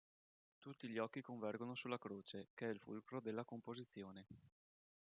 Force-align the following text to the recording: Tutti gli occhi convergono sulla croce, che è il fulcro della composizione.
Tutti 0.57 0.87
gli 0.87 0.97
occhi 0.97 1.21
convergono 1.21 1.75
sulla 1.75 1.99
croce, 1.99 2.47
che 2.55 2.65
è 2.65 2.69
il 2.69 2.79
fulcro 2.79 3.21
della 3.21 3.45
composizione. 3.45 4.25